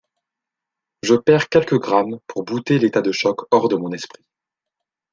[1.03, 4.25] Je perds quelques grammes pour bouter l’état de choc hors de mon esprit.